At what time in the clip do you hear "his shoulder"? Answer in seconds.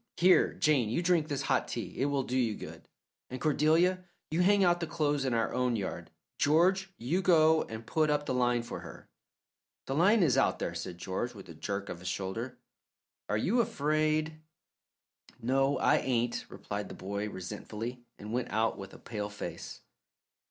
11.99-12.57